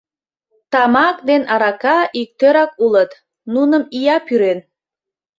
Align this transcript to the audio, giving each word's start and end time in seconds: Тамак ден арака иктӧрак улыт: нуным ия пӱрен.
Тамак 0.71 1.17
ден 1.29 1.41
арака 1.53 1.97
иктӧрак 2.21 2.71
улыт: 2.85 3.11
нуным 3.53 3.83
ия 3.99 4.17
пӱрен. 4.27 4.59